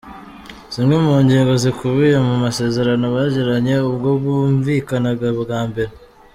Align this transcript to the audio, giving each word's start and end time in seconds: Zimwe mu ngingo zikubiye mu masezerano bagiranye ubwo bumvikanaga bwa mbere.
Zimwe 0.73 0.95
mu 1.05 1.13
ngingo 1.23 1.53
zikubiye 1.63 2.15
mu 2.27 2.35
masezerano 2.43 3.05
bagiranye 3.15 3.75
ubwo 3.89 4.09
bumvikanaga 4.21 5.27
bwa 5.43 5.61
mbere. 5.69 5.91